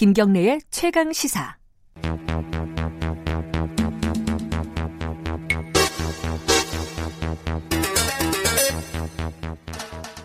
김경래의 0.00 0.60
최강 0.70 1.12
시사. 1.12 1.58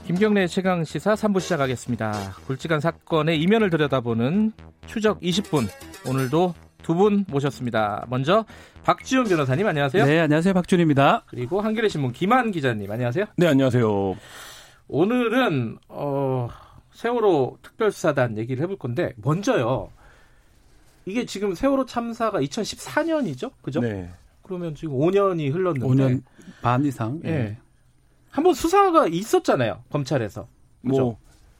김경래 0.06 0.48
최강 0.48 0.84
시사 0.84 1.16
3부 1.16 1.40
시작하겠습니다. 1.40 2.36
굵직한 2.46 2.80
사건의 2.80 3.42
이면을 3.42 3.70
들여다보는 3.70 4.54
추적 4.86 5.20
20분. 5.20 5.68
오늘도 6.08 6.54
두 6.84 6.94
분 6.94 7.26
모셨습니다. 7.28 8.06
먼저 8.08 8.46
박지훈 8.84 9.26
변호사님 9.28 9.68
안녕하세요. 9.68 10.06
네, 10.06 10.20
안녕하세요. 10.20 10.54
박준입니다. 10.54 11.24
그리고 11.28 11.60
한겨레 11.60 11.90
신문 11.90 12.12
김한 12.12 12.52
기자님 12.52 12.90
안녕하세요. 12.92 13.26
네, 13.38 13.48
안녕하세요. 13.48 14.16
오늘은 14.88 15.80
어, 15.90 16.48
세월호 16.96 17.58
특별수사단 17.62 18.38
얘기를 18.38 18.64
해볼 18.64 18.78
건데 18.78 19.14
먼저요. 19.18 19.90
이게 21.06 21.26
지금 21.26 21.54
세월호 21.54 21.86
참사가 21.86 22.40
2014년이죠, 22.42 23.52
그죠? 23.62 23.82
네. 23.82 24.10
그러면 24.42 24.74
지금 24.74 24.98
5년이 24.98 25.54
흘렀는데 25.54 25.86
5년 25.86 26.22
반 26.62 26.86
이상. 26.86 27.20
예. 27.26 27.30
네. 27.30 27.58
한번 28.30 28.54
수사가 28.54 29.08
있었잖아요, 29.08 29.84
검찰에서. 29.92 30.48
그죠? 30.84 31.02
뭐 31.02 31.18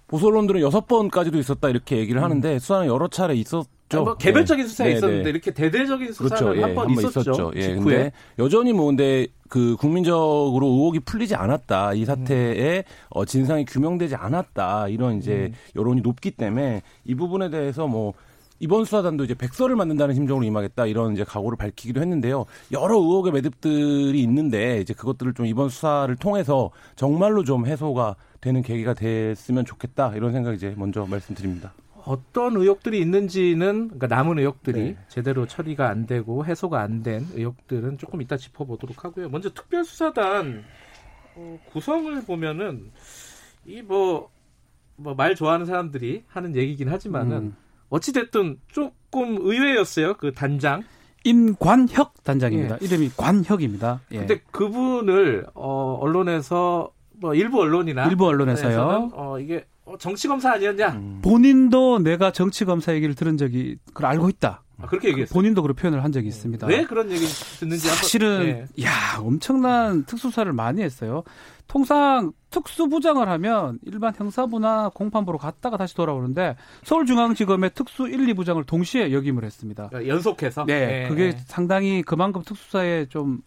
보수 0.08 0.28
언론들은 0.28 0.62
여섯 0.62 0.88
번까지도 0.88 1.38
있었다 1.38 1.70
이렇게 1.70 1.98
얘기를 1.98 2.22
음. 2.22 2.24
하는데 2.24 2.60
수사는 2.60 2.88
여러 2.88 3.08
차례 3.08 3.36
있었죠. 3.36 3.68
뭐 4.04 4.16
개별적인 4.16 4.66
네. 4.66 4.70
수사에 4.70 4.90
네, 4.90 4.96
있었는데 4.96 5.24
네. 5.24 5.30
이렇게 5.30 5.52
대대적인 5.52 6.14
수사는 6.14 6.30
그렇죠. 6.30 6.58
예, 6.58 6.62
한번 6.62 6.88
한번 6.90 7.06
있었죠. 7.06 7.52
예, 7.56 7.62
직후에. 7.62 7.96
근데 7.96 8.12
여전히 8.40 8.72
뭐 8.72 8.86
근데 8.88 9.28
그 9.56 9.78
국민적으로 9.78 10.68
의혹이 10.68 11.00
풀리지 11.00 11.34
않았다. 11.36 11.94
이 11.94 12.04
사태에 12.04 12.84
어, 13.08 13.24
진상이 13.24 13.64
규명되지 13.64 14.16
않았다. 14.16 14.90
이런 14.90 15.18
이제 15.18 15.50
음. 15.50 15.54
여론이 15.78 16.02
높기 16.02 16.32
때문에 16.32 16.82
이 17.06 17.16
부분에 17.16 17.50
대해서 17.50 17.88
뭐 17.88 18.12
이번 18.60 18.84
수사단도 18.84 19.24
이제 19.24 19.34
백서를 19.34 19.78
만든다는 19.78 20.14
심정으로 20.14 20.44
임하겠다 20.46 20.88
이런 20.88 21.14
이제 21.14 21.24
각오를 21.24 21.58
밝히기도 21.58 22.02
했는데요. 22.02 22.44
여러 22.74 22.98
의혹의 22.98 23.32
매듭들이 23.32 24.22
있는데 24.24 24.82
이제 24.82 24.94
그것들을 24.94 25.34
좀 25.34 25.46
이번 25.46 25.70
수사를 25.70 26.14
통해서 26.18 26.72
정말로 26.98 27.46
좀 27.46 27.66
해소가 27.66 28.18
되는 28.42 28.62
계기가 28.62 28.94
됐으면 28.94 29.64
좋겠다 29.64 30.12
이런 30.16 30.34
생각 30.34 30.54
이제 30.54 30.74
먼저 30.76 31.06
말씀드립니다. 31.06 31.72
어떤 32.06 32.56
의혹들이 32.56 33.00
있는지는 33.00 33.88
그러니까 33.90 34.08
남은 34.08 34.38
의혹들이 34.40 34.80
네. 34.80 34.98
제대로 35.08 35.46
처리가 35.48 35.90
안 35.90 36.06
되고 36.06 36.46
해소가 36.46 36.80
안 36.82 37.04
된 37.04 37.26
의혹들은 37.34 37.98
조금 37.98 38.22
이따 38.22 38.38
짚어보도록 38.38 39.04
하고요. 39.04 39.30
먼저 39.30 39.50
특별수사단 39.54 40.64
어, 41.36 41.60
구성을 41.72 42.24
보면은 42.26 42.92
이 43.66 43.82
뭐 43.82 44.30
뭐말 44.98 45.36
좋아하는 45.36 45.66
사람들이 45.66 46.24
하는 46.28 46.56
얘기긴 46.56 46.88
하지만은 46.90 47.38
음. 47.38 47.56
어찌 47.90 48.14
됐든 48.14 48.60
조금 48.68 49.38
의외였어요. 49.42 50.14
그 50.16 50.32
단장. 50.32 50.84
임관혁 51.26 52.24
단장입니다. 52.24 52.78
이름이 52.78 53.10
관혁입니다. 53.18 54.02
예. 54.12 54.20
근데 54.20 54.40
그분을 54.52 55.48
어 55.56 55.98
언론에서 56.00 56.92
뭐 57.20 57.34
일부 57.34 57.60
언론이나 57.62 58.06
일부 58.08 58.28
언론에서요. 58.28 59.10
어 59.14 59.40
이게 59.40 59.58
어, 59.58 59.75
정치 60.00 60.28
검사 60.28 60.52
아니었냐? 60.54 60.90
음. 60.90 61.20
본인도 61.22 62.00
내가 62.00 62.32
정치 62.32 62.66
검사 62.66 62.94
얘기를 62.94 63.16
들은 63.16 63.38
적이 63.38 63.78
그걸 63.88 64.08
알고 64.08 64.30
있다. 64.30 64.64
아, 64.78 64.88
그렇게 64.88 65.10
얘기했어요. 65.10 65.34
본인도 65.34 65.62
그런 65.62 65.76
표현을 65.76 66.04
한 66.04 66.12
적이 66.12 66.28
있습니다. 66.28 66.68
왜 66.68 66.84
그런 66.86 67.10
얘기 67.12 67.26
듣는지 67.60 67.88
사실은 67.88 68.68
예. 68.78 68.84
야 68.84 69.20
엄청난 69.20 70.04
특수사를 70.06 70.52
많이 70.52 70.82
했어요. 70.82 71.24
통상 71.68 72.32
특수부장을 72.50 73.28
하면 73.28 73.80
일반 73.84 74.14
형사부나 74.16 74.92
공판부로 74.94 75.38
갔다가 75.38 75.78
다시 75.78 75.96
돌아오는데 75.96 76.56
서울중앙지검의 76.84 77.72
특수 77.74 78.08
1, 78.08 78.18
2부장을 78.34 78.66
동시에 78.66 79.12
역임을 79.12 79.44
했습니다. 79.44 79.88
그러니까 79.90 80.14
연속해서 80.14 80.66
네, 80.66 81.04
예, 81.06 81.10
그게 81.10 81.28
예. 81.28 81.38
상당히 81.46 82.02
그만큼 82.02 82.44
특수사에 82.44 83.08
좀 83.08 83.40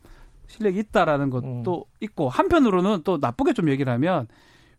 실력이 0.47 0.79
있다라는 0.79 1.31
것도 1.31 1.85
음. 1.87 1.97
있고 2.01 2.29
한편으로는 2.29 3.03
또 3.05 3.19
나쁘게 3.21 3.53
좀 3.53 3.69
얘기를 3.69 3.93
하면 3.93 4.27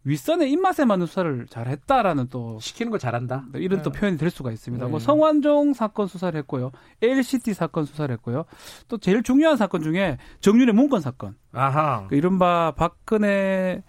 윗선의 0.03 0.51
입맛에 0.51 0.85
맞는 0.85 1.05
수사를 1.07 1.45
잘했다라는 1.49 2.27
또 2.29 2.59
시키는 2.59 2.89
걸 2.89 2.99
잘한다. 2.99 3.45
이런 3.55 3.81
또 3.81 3.91
네. 3.91 3.99
표현이 3.99 4.17
될 4.17 4.29
수가 4.29 4.51
있습니다. 4.51 4.85
네. 4.85 4.89
뭐 4.89 4.99
성완종 4.99 5.73
사건 5.73 6.07
수사를 6.07 6.37
했고요, 6.39 6.71
LCT 7.01 7.53
사건 7.53 7.85
수사를 7.85 8.11
했고요, 8.13 8.45
또 8.87 8.97
제일 8.97 9.23
중요한 9.23 9.57
사건 9.57 9.81
중에 9.83 10.17
정윤의 10.39 10.73
문건 10.73 11.01
사건, 11.01 11.35
아하. 11.51 12.07
그 12.07 12.15
이른바 12.15 12.73
박근혜 12.75 13.83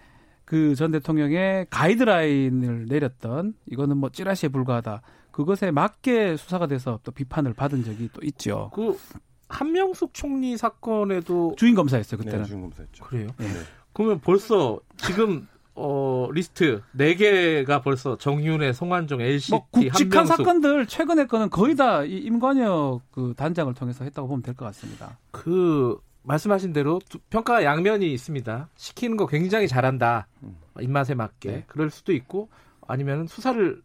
그 0.45 0.75
전 0.75 0.91
대통령의 0.91 1.67
가이드라인을 1.69 2.87
내렸던 2.87 3.53
이거는 3.67 3.95
뭐 3.95 4.09
찌라시에 4.09 4.49
불과하다. 4.49 5.01
그것에 5.31 5.71
맞게 5.71 6.35
수사가 6.35 6.67
돼서 6.67 6.99
또 7.03 7.11
비판을 7.13 7.53
받은 7.53 7.85
적이 7.85 8.09
또 8.11 8.19
있죠. 8.23 8.69
그 8.73 8.97
한명숙 9.47 10.13
총리 10.13 10.57
사건에도 10.57 11.55
주인 11.57 11.73
검사였어요 11.73 12.17
그때는. 12.17 12.39
네, 12.39 12.45
주인 12.49 12.61
검사였죠. 12.61 13.05
그래요. 13.05 13.27
네. 13.37 13.47
그러면 13.93 14.19
벌써 14.19 14.79
지금 14.97 15.47
어 15.75 16.27
리스트 16.33 16.81
네 16.91 17.15
개가 17.15 17.81
벌써 17.81 18.17
정윤회, 18.17 18.73
송환종, 18.73 19.21
LCT, 19.21 19.51
뭐 19.51 19.65
굵직한 19.71 20.09
한명숙 20.09 20.35
사건들 20.37 20.85
최근에 20.87 21.25
거는 21.27 21.49
거의 21.49 21.75
다 21.75 22.03
이 22.03 22.17
임관혁 22.17 23.01
그 23.11 23.33
단장을 23.35 23.73
통해서 23.73 24.03
했다고 24.03 24.27
보면 24.27 24.41
될 24.43 24.53
것 24.55 24.65
같습니다. 24.65 25.17
그 25.31 25.97
말씀하신 26.23 26.73
대로 26.73 26.99
두- 27.09 27.19
평가 27.29 27.63
양면이 27.63 28.11
있습니다. 28.13 28.69
시키는 28.75 29.17
거 29.17 29.25
굉장히 29.27 29.67
잘한다. 29.67 30.27
입맛에 30.79 31.13
맞게. 31.15 31.49
네. 31.51 31.63
그럴 31.67 31.89
수도 31.89 32.13
있고 32.13 32.49
아니면 32.87 33.27
수사를 33.27 33.81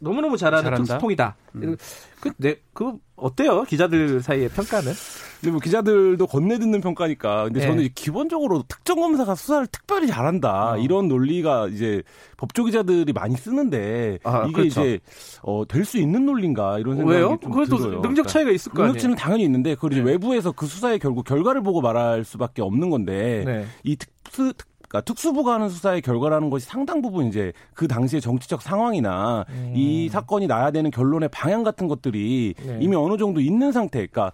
너무너무 0.00 0.36
잘하는 0.36 0.64
잘한다? 0.64 0.84
특수통이다. 0.84 1.36
음. 1.56 1.76
그, 2.20 2.30
네, 2.38 2.56
그 2.72 2.92
어때요? 3.16 3.62
기자들 3.64 4.20
사이의 4.22 4.48
평가는? 4.50 4.92
근데 5.40 5.50
뭐 5.52 5.60
기자들도 5.60 6.26
건네듣는 6.26 6.80
평가니까. 6.80 7.44
근데 7.44 7.60
네. 7.60 7.66
저는 7.66 7.88
기본적으로 7.94 8.62
특정 8.68 9.00
검사가 9.00 9.34
수사를 9.34 9.66
특별히 9.68 10.06
잘한다 10.06 10.72
어. 10.72 10.78
이런 10.78 11.08
논리가 11.08 11.68
이제 11.68 12.02
법조 12.36 12.64
기자들이 12.64 13.12
많이 13.12 13.36
쓰는데 13.36 14.18
아, 14.24 14.44
이게 14.44 14.52
그렇죠. 14.52 14.80
이제 14.82 15.00
어, 15.42 15.64
될 15.66 15.84
수 15.84 15.98
있는 15.98 16.26
논리인가 16.26 16.78
이런 16.78 16.96
생각이 16.96 17.16
왜요? 17.16 17.38
좀 17.42 17.52
그래도 17.52 17.76
들어요. 17.78 18.02
능력 18.02 18.28
차이가 18.28 18.50
있을 18.50 18.72
거 18.72 18.82
아니에요? 18.82 18.88
능력치는 18.92 19.16
당연히 19.16 19.44
있는데 19.44 19.74
그걸 19.74 19.92
이제 19.92 20.02
네. 20.02 20.10
외부에서 20.12 20.52
그 20.52 20.66
수사의 20.66 20.98
결국 20.98 21.24
결과를 21.24 21.62
보고 21.62 21.80
말할 21.80 22.24
수밖에 22.24 22.60
없는 22.62 22.90
건데 22.90 23.42
네. 23.46 23.66
이 23.82 23.96
특수 23.96 24.52
특- 24.54 24.69
그러니까 24.90 25.02
특수부가 25.02 25.54
하는 25.54 25.68
수사의 25.68 26.02
결과라는 26.02 26.50
것이 26.50 26.66
상당 26.66 27.00
부분 27.00 27.26
이제 27.26 27.52
그 27.74 27.86
당시의 27.86 28.20
정치적 28.20 28.60
상황이나 28.60 29.46
음. 29.48 29.72
이 29.76 30.08
사건이 30.08 30.48
나야 30.48 30.72
되는 30.72 30.90
결론의 30.90 31.28
방향 31.28 31.62
같은 31.62 31.86
것들이 31.86 32.54
네. 32.60 32.78
이미 32.80 32.96
어느 32.96 33.16
정도 33.16 33.40
있는 33.40 33.70
상태, 33.70 34.04
그러니까 34.06 34.32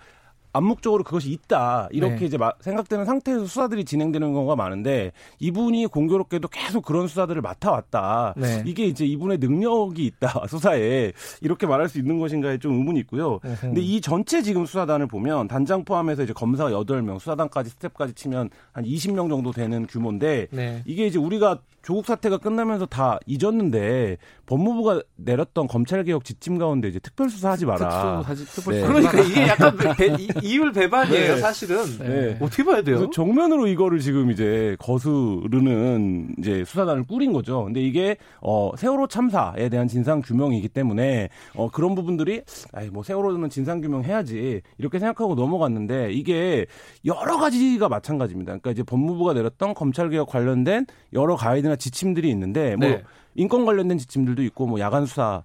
암묵적으로 0.57 1.05
그것이 1.05 1.31
있다 1.31 1.89
이렇게 1.91 2.17
네. 2.17 2.25
이제 2.27 2.39
마- 2.39 2.53
생각되는 2.61 3.05
상태에서 3.05 3.47
수사들이 3.47 3.85
진행되는 3.85 4.33
경우가 4.33 4.57
많은데 4.57 5.13
이분이 5.39 5.87
공교롭게도 5.87 6.49
계속 6.49 6.85
그런 6.85 7.07
수사들을 7.09 7.41
맡아왔다. 7.43 8.35
네. 8.37 8.63
이게 8.67 8.87
이제 8.87 9.05
이분의 9.05 9.39
능력이 9.39 10.05
있다 10.05 10.45
수사에 10.49 11.13
이렇게 11.41 11.67
말할 11.67 11.89
수 11.89 11.99
있는 11.99 12.19
것인가에 12.19 12.59
좀 12.59 12.73
의문이 12.75 13.01
있고요. 13.01 13.39
근데 13.61 13.81
이 13.81 14.01
전체 14.01 14.43
지금 14.43 14.67
수사단을 14.67 15.07
보면 15.07 15.49
단장 15.49 15.85
포함해서 15.85 16.23
이제 16.25 16.33
검사가 16.33 16.71
8명, 16.71 17.19
수사단까지 17.19 17.71
스텝까지 17.71 18.15
치면 18.15 18.51
한 18.73 18.85
20명 18.85 19.29
정도 19.29 19.53
되는 19.53 19.87
규모인데 19.87 20.49
네. 20.51 20.83
이게 20.87 21.07
이제 21.07 21.19
우리가 21.19 21.59
조국 21.87 22.05
사태가 22.05 22.39
끝나면서 22.39 22.85
다 22.87 23.21
잊었는데 23.27 24.17
법무부가 24.47 25.03
내렸던 25.15 25.69
검찰 25.69 26.03
개혁 26.03 26.25
지침 26.25 26.59
가운데 26.59 26.89
이제 26.89 26.99
특별 26.99 27.31
수사하지 27.31 27.65
마라. 27.65 28.23
특수 28.25 28.29
사진 28.29 28.47
특별 28.47 28.75
네. 28.75 28.81
수사. 28.81 28.93
그러니까 28.93 29.21
이게 29.23 29.43
약간 29.47 29.77
배- 29.97 30.17
이- 30.19 30.29
이율 30.43 30.73
배반이에요, 30.73 31.35
네. 31.37 31.41
사실은. 31.41 31.77
네. 32.01 32.39
어떻게 32.41 32.65
봐야 32.65 32.83
돼요? 32.83 33.09
정면으로 33.11 33.69
이거를 33.69 34.01
지금 34.01 34.33
이제 34.33 34.75
거스르는 34.81 36.35
이제 36.39 36.65
수사단을 36.65 37.05
꾸린 37.07 37.33
거죠. 37.33 37.63
근데 37.65 37.81
이게 37.81 38.17
어 38.41 38.73
세월호 38.77 39.07
참사에 39.07 39.69
대한 39.69 39.87
진상 39.87 40.23
규명이기 40.23 40.69
때문에 40.71 41.29
어 41.55 41.71
그런 41.71 41.95
부분들이 41.95 42.43
아이 42.73 42.89
뭐 42.91 43.05
세월호는 43.05 43.49
진상 43.49 43.81
규명해야지 43.81 44.61
이렇게 44.79 44.99
생각하고 44.99 45.37
넘어갔는데 45.37 46.11
이게 46.13 46.67
여러 47.05 47.37
가지가 47.39 47.89
마찬가지입니다. 47.89 48.51
그러니까 48.55 48.73
이제 48.73 48.83
법무부가 48.83 49.35
내렸던 49.35 49.75
검찰 49.75 50.11
개혁 50.11 50.29
관련된 50.29 50.87
여러 51.13 51.37
가이드나 51.37 51.76
지침들이 51.77 52.31
있는데 52.31 52.77
뭐 52.77 52.89
네. 52.89 53.05
인권 53.35 53.65
관련된 53.65 53.99
지침들도 53.99 54.43
있고 54.43 54.67
뭐 54.67 54.81
야간 54.81 55.07
수사 55.07 55.43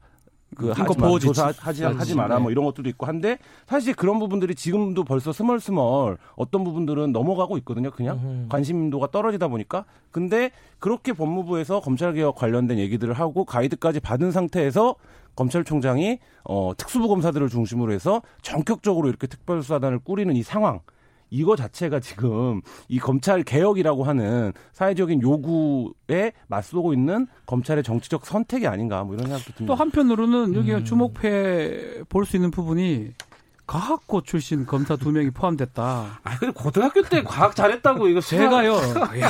그 0.56 0.74
인권 0.78 0.98
보호 0.98 1.18
조사. 1.18 1.54
하지 1.58 1.84
하지 1.84 2.16
마라 2.16 2.36
네. 2.36 2.42
뭐 2.42 2.52
이런 2.52 2.66
것들도 2.66 2.90
있고 2.90 3.06
한데 3.06 3.38
사실 3.68 3.94
그런 3.94 4.20
부분들이 4.20 4.54
지금도 4.54 5.04
벌써 5.06 5.32
스멀스멀 5.32 6.18
어떤 6.36 6.64
부분들은 6.64 7.12
넘어가고 7.12 7.58
있거든요. 7.60 7.92
그냥 7.92 8.20
음흠. 8.22 8.48
관심도가 8.50 9.12
떨어지다 9.12 9.48
보니까 9.48 9.86
근데 10.12 10.52
그렇게 10.80 11.14
법무부에서 11.14 11.80
검찰 11.80 12.14
개혁 12.14 12.36
관련된 12.36 12.80
얘기들을 12.80 13.14
하고 13.14 13.46
가이드까지 13.46 14.02
받은 14.02 14.32
상태에서 14.32 14.96
검찰총장이 15.36 16.20
어 16.44 16.74
특수부 16.76 17.08
검사들을 17.08 17.48
중심으로 17.48 17.94
해서 17.94 18.22
전격적으로 18.42 19.08
이렇게 19.08 19.28
특별수사단을 19.28 20.00
꾸리는 20.00 20.36
이 20.36 20.44
상황 20.44 20.82
이거 21.32 21.56
자체가 21.56 22.02
지금 22.02 22.62
이 22.90 23.00
검찰 23.00 23.42
개혁이라고 23.42 24.04
하는 24.04 24.52
사회적인 24.74 25.22
요구에 25.22 26.34
맞서고 26.48 26.94
있는 26.94 27.26
검찰의 27.46 27.84
정치적 27.84 28.26
선택이 28.26 28.68
아닌가 28.68 29.04
뭐 29.04 29.16
이런 29.16 29.28
생각도 29.28 29.54
듭니다. 29.54 29.66
또 29.74 29.76
한편으로는 29.76 30.56
여기 30.56 30.74
음. 30.74 30.84
주목해 30.84 32.04
볼 32.10 32.26
수 32.26 32.36
있는 32.36 32.52
부분이 32.52 33.12
과학고 33.72 34.22
출신 34.24 34.66
검사 34.66 34.98
두 34.98 35.12
명이 35.14 35.32
포함됐다. 35.32 36.20
아, 36.24 36.38
근데 36.40 36.52
고등학교 36.54 37.02
때 37.04 37.24
과학 37.24 37.56
잘했다고 37.56 38.10
이거 38.10 38.20
제가요, 38.20 38.74
야, 39.22 39.30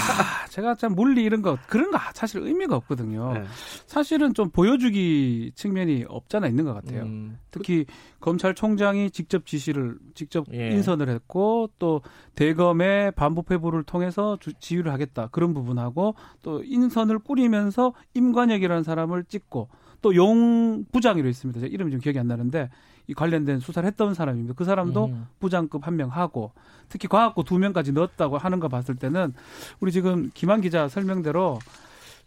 제가 0.49 0.73
참 0.75 0.95
물리 0.95 1.23
이런 1.23 1.43
거 1.43 1.59
그런 1.67 1.91
거 1.91 1.99
사실 2.15 2.41
의미가 2.41 2.75
없거든요. 2.77 3.33
네. 3.33 3.43
사실은 3.85 4.33
좀 4.33 4.49
보여주기 4.49 5.51
측면이 5.53 6.05
없잖아 6.07 6.47
있는 6.47 6.65
것 6.65 6.73
같아요. 6.73 7.03
음, 7.03 7.37
특히 7.51 7.85
검찰총장이 8.19 9.11
직접 9.11 9.45
지시를 9.45 9.97
직접 10.15 10.45
예. 10.53 10.71
인선을 10.71 11.07
했고 11.09 11.69
또 11.77 12.01
대검의 12.33 13.11
반부 13.11 13.43
회부를 13.51 13.83
통해서 13.83 14.37
주- 14.39 14.53
지휘를 14.59 14.91
하겠다 14.91 15.27
그런 15.27 15.53
부분하고 15.53 16.15
또 16.41 16.63
인선을 16.63 17.19
꾸리면서 17.19 17.93
임관혁이라는 18.15 18.81
사람을 18.83 19.25
찍고 19.25 19.69
또 20.01 20.15
용 20.15 20.83
부장이로 20.91 21.29
있습니다. 21.29 21.59
제 21.59 21.67
이름이 21.67 21.91
좀 21.91 21.99
기억이 21.99 22.17
안 22.17 22.25
나는데 22.25 22.71
이 23.07 23.13
관련된 23.13 23.59
수사를 23.59 23.85
했던 23.87 24.13
사람입니다. 24.13 24.53
그 24.55 24.63
사람도 24.63 25.05
음. 25.05 25.27
부장급 25.39 25.85
한 25.87 25.95
명 25.95 26.09
하고 26.09 26.51
특히 26.89 27.07
과학고 27.07 27.43
두 27.43 27.57
명까지 27.59 27.91
넣었다고 27.93 28.37
하는 28.37 28.59
거 28.59 28.67
봤을 28.69 28.95
때는 28.95 29.33
우리 29.79 29.91
지금 29.91 30.29
김한 30.33 30.61
기자 30.61 30.87
설명대로 30.87 31.59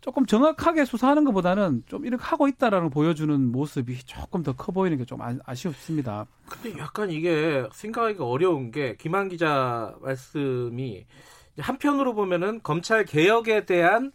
조금 0.01 0.27
정확하게 0.27 0.85
수사하는 0.85 1.25
것보다는 1.25 1.83
좀 1.87 2.05
이렇게 2.05 2.23
하고 2.23 2.47
있다라는 2.47 2.89
걸 2.89 2.91
보여주는 2.91 3.41
모습이 3.53 4.01
조금 4.05 4.43
더 4.43 4.53
커 4.53 4.71
보이는 4.73 4.99
게 4.99 5.05
좀 5.07 5.19
아쉽습니다. 5.47 6.27
근데 6.47 6.79
약간 6.79 7.11
이게 7.11 7.67
생각하기가 7.73 8.27
어려운 8.27 8.71
게 8.71 8.97
김한 8.97 9.29
기자 9.31 9.95
말씀이 10.03 11.07
한편으로 11.59 12.15
보면은 12.15 12.61
검찰 12.63 13.05
개혁에 13.07 13.65
대한 13.65 14.13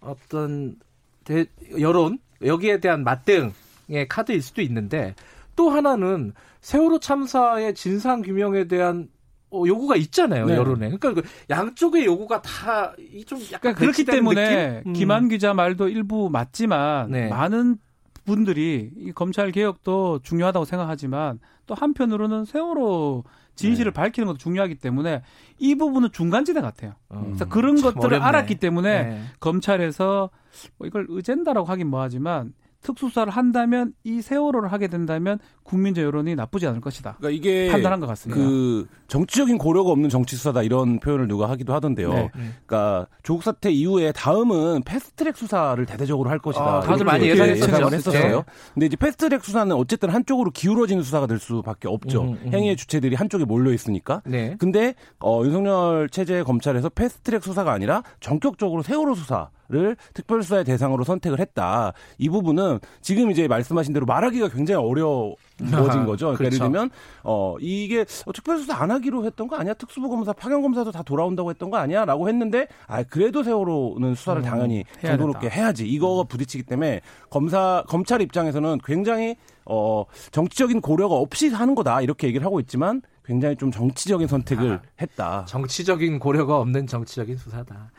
어떤 0.00 0.76
대- 1.24 1.46
여론 1.78 2.18
여기에 2.44 2.80
대한 2.80 3.04
맞대응의 3.04 4.08
카드일 4.08 4.42
수도 4.42 4.60
있는데 4.62 5.14
또 5.60 5.68
하나는 5.68 6.32
세월호 6.62 7.00
참사의 7.00 7.74
진상 7.74 8.22
규명에 8.22 8.64
대한 8.66 9.08
어, 9.50 9.62
요구가 9.66 9.94
있잖아요 9.96 10.46
네. 10.46 10.56
여론에. 10.56 10.90
그러니까 10.90 11.12
그 11.12 11.22
양쪽의 11.50 12.06
요구가 12.06 12.40
다 12.40 12.94
좀 13.26 13.38
약간 13.52 13.74
그러니까 13.74 13.78
그렇기 13.78 14.04
때문에? 14.06 14.82
음. 14.86 14.94
김한 14.94 15.28
기자 15.28 15.52
말도 15.52 15.88
일부 15.88 16.30
맞지만 16.30 17.10
네. 17.10 17.28
많은 17.28 17.76
분들이 18.24 18.90
이 18.96 19.12
검찰 19.12 19.52
개혁도 19.52 20.20
중요하다고 20.22 20.64
생각하지만 20.64 21.40
또 21.66 21.74
한편으로는 21.74 22.46
세월호 22.46 23.24
진실을 23.54 23.92
네. 23.92 23.94
밝히는 23.94 24.28
것도 24.28 24.38
중요하기 24.38 24.76
때문에 24.76 25.20
이 25.58 25.74
부분은 25.74 26.12
중간지대 26.12 26.62
같아요. 26.62 26.94
어, 27.10 27.22
그래서 27.26 27.44
그런 27.50 27.76
참 27.76 27.92
것들을 27.92 28.14
어렵네. 28.14 28.24
알았기 28.24 28.54
때문에 28.54 29.02
네. 29.04 29.22
검찰에서 29.40 30.30
뭐 30.78 30.86
이걸 30.86 31.04
의젠다라고 31.10 31.66
하긴 31.68 31.88
뭐하지만 31.88 32.54
특수수사를 32.82 33.32
한다면 33.32 33.92
이 34.04 34.22
세월호를 34.22 34.72
하게 34.72 34.88
된다면 34.88 35.38
국민적 35.62 36.04
여론이 36.04 36.34
나쁘지 36.34 36.66
않을 36.66 36.80
것이다. 36.80 37.16
그러니까 37.18 37.36
이게 37.36 37.70
판단한 37.70 38.00
것 38.00 38.06
같습니다. 38.06 38.40
그 38.40 38.86
정치적인 39.08 39.58
고려가 39.58 39.90
없는 39.90 40.08
정치 40.08 40.36
수사다 40.36 40.62
이런 40.62 40.98
표현을 40.98 41.28
누가 41.28 41.48
하기도 41.50 41.74
하던데요. 41.74 42.12
네. 42.12 42.30
그러니까 42.66 43.06
조국 43.22 43.42
사태 43.42 43.70
이후에 43.70 44.12
다음은 44.12 44.82
패스트트랙 44.84 45.36
수사를 45.36 45.84
대대적으로 45.86 46.30
할 46.30 46.38
것이다. 46.38 46.64
아, 46.64 46.80
다들 46.80 47.04
많이 47.04 47.28
예상했었죠. 47.28 47.66
예상을 47.66 47.90
네. 47.90 47.96
했었어요. 47.96 48.44
근데 48.74 48.86
이제 48.86 48.96
패스트트랙 48.96 49.44
수사는 49.44 49.74
어쨌든 49.76 50.10
한쪽으로 50.10 50.50
기울어지는 50.50 51.02
수사가 51.02 51.26
될 51.26 51.38
수밖에 51.38 51.88
없죠. 51.88 52.22
음, 52.22 52.38
음. 52.44 52.52
행위의 52.52 52.76
주체들이 52.76 53.14
한쪽에 53.14 53.44
몰려 53.44 53.72
있으니까. 53.72 54.22
네. 54.24 54.56
근데 54.58 54.94
어, 55.20 55.42
윤석열 55.44 56.08
체제 56.08 56.42
검찰에서 56.42 56.88
패스트트랙 56.88 57.42
수사가 57.42 57.72
아니라 57.72 58.02
전격적으로 58.20 58.82
세월호 58.82 59.14
수사 59.14 59.50
를 59.70 59.96
특별수사의 60.14 60.64
대상으로 60.64 61.04
선택을 61.04 61.38
했다. 61.38 61.92
이 62.18 62.28
부분은 62.28 62.80
지금 63.02 63.30
이제 63.30 63.46
말씀하신 63.46 63.92
대로 63.92 64.04
말하기가 64.04 64.48
굉장히 64.48 64.84
어려워진 64.84 65.36
거죠. 66.06 66.34
그러니까 66.34 66.44
예를 66.44 66.58
그렇죠. 66.58 66.64
들면 66.64 66.90
어 67.22 67.54
이게 67.60 68.04
어, 68.26 68.32
특별수사 68.32 68.74
안 68.74 68.90
하기로 68.90 69.24
했던 69.26 69.46
거 69.46 69.54
아니야? 69.54 69.74
특수부 69.74 70.08
검사, 70.08 70.32
파견 70.32 70.60
검사도 70.62 70.90
다 70.90 71.04
돌아온다고 71.04 71.50
했던 71.50 71.70
거 71.70 71.76
아니야?라고 71.76 72.28
했는데 72.28 72.66
아 72.88 73.04
그래도 73.04 73.44
세월호는 73.44 74.16
수사를 74.16 74.42
음, 74.42 74.44
당연히 74.44 74.84
해야 75.04 75.16
정도 75.16 75.28
높게 75.32 75.48
해야지. 75.48 75.86
이거가 75.86 76.24
부딪히기 76.24 76.64
때문에 76.64 77.00
검사 77.30 77.84
검찰 77.86 78.20
입장에서는 78.22 78.78
굉장히 78.84 79.36
어 79.66 80.04
정치적인 80.32 80.80
고려가 80.80 81.14
없이 81.14 81.48
하는 81.48 81.76
거다 81.76 82.00
이렇게 82.00 82.26
얘기를 82.26 82.44
하고 82.44 82.58
있지만 82.58 83.02
굉장히 83.24 83.54
좀 83.54 83.70
정치적인 83.70 84.26
선택을 84.26 84.72
아. 84.72 84.82
했다. 85.00 85.44
정치적인 85.46 86.18
고려가 86.18 86.58
없는 86.58 86.88
정치적인 86.88 87.36
수사다. 87.36 87.92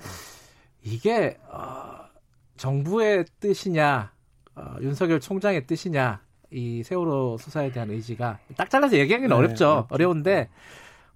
이게 0.84 1.38
어, 1.50 2.06
정부의 2.58 3.26
뜻이냐, 3.40 4.12
어, 4.56 4.76
윤석열 4.82 5.20
총장의 5.20 5.68
뜻이냐, 5.68 6.22
이 6.52 6.84
세월호 6.84 7.38
수사에 7.38 7.72
대한 7.72 7.90
의지가 7.90 8.40
딱 8.58 8.70
잘라서 8.70 8.98
얘기하기는 8.98 9.30
네, 9.30 9.36
어렵죠. 9.36 9.70
어렵죠. 9.70 9.88
어려운데 9.90 10.50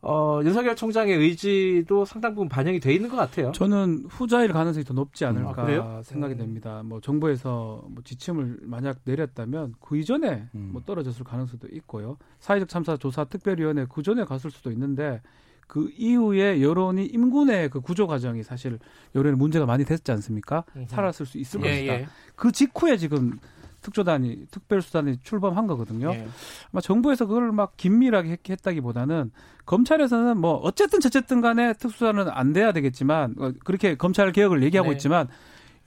어, 0.01 0.39
윤석열 0.43 0.75
총장의 0.75 1.17
의지도 1.17 2.05
상당 2.05 2.35
부분 2.35 2.47
반영이 2.47 2.79
돼 2.79 2.93
있는 2.93 3.09
것 3.09 3.15
같아요. 3.17 3.51
저는 3.51 4.05
후자일 4.07 4.53
가능성이 4.53 4.85
더 4.85 4.93
높지 4.93 5.25
않을까 5.25 5.49
아, 5.49 5.65
그래요? 5.65 6.01
생각이 6.03 6.35
음. 6.35 6.37
됩니다. 6.37 6.83
뭐 6.85 7.01
정부에서 7.01 7.83
뭐 7.89 8.03
지침을 8.03 8.59
만약 8.61 8.99
내렸다면 9.03 9.73
그 9.81 9.97
이전에 9.97 10.47
음. 10.53 10.69
뭐 10.71 10.83
떨어졌을 10.85 11.25
가능성도 11.25 11.67
있고요. 11.71 12.17
사회적 12.39 12.69
참사 12.69 12.95
조사 12.97 13.25
특별위원회 13.25 13.87
그 13.89 14.03
전에 14.03 14.25
갔을 14.25 14.51
수도 14.51 14.71
있는데 14.71 15.21
그 15.67 15.89
이후에 15.97 16.61
여론이 16.61 17.05
임군의 17.05 17.69
그 17.69 17.81
구조 17.81 18.07
과정이 18.07 18.43
사실 18.43 18.79
여론에 19.15 19.35
문제가 19.35 19.65
많이 19.65 19.83
됐지 19.85 20.11
않습니까? 20.11 20.63
음흠. 20.75 20.85
살았을 20.89 21.25
수 21.25 21.37
있을 21.37 21.61
예, 21.65 21.69
것이다. 21.69 21.93
예. 21.93 22.07
그 22.35 22.51
직후에 22.51 22.97
지금 22.97 23.39
특조단이 23.81 24.47
특별수단이 24.49 25.19
출범한 25.21 25.67
거거든요. 25.67 26.11
예. 26.11 26.27
아마 26.71 26.81
정부에서 26.81 27.25
그걸 27.27 27.51
막 27.51 27.77
긴밀하게 27.77 28.29
했- 28.31 28.49
했다기보다는 28.49 29.31
검찰에서는 29.65 30.37
뭐 30.39 30.55
어쨌든 30.55 30.99
저쨌든 30.99 31.41
간에 31.41 31.73
특수사는 31.73 32.27
안 32.29 32.53
돼야 32.53 32.71
되겠지만 32.71 33.35
어, 33.37 33.51
그렇게 33.63 33.95
검찰 33.95 34.31
개혁을 34.31 34.63
얘기하고 34.63 34.89
네. 34.89 34.95
있지만 34.95 35.27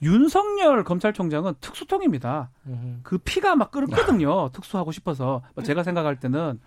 윤석열 0.01 0.83
검찰총장은 0.85 1.55
특수통입니다. 1.59 2.49
음. 2.67 2.99
그 3.03 3.17
피가 3.17 3.55
막 3.55 3.71
끓거든요. 3.71 4.49
특수하고 4.53 4.91
싶어서 4.93 5.41
뭐 5.55 5.63
제가 5.63 5.83
생각할 5.83 6.19
때는 6.19 6.59